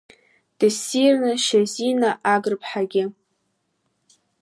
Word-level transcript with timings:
Дыссирын 0.57 1.35
Шьазина 1.45 2.11
Агрԥҳагьы… 2.33 3.03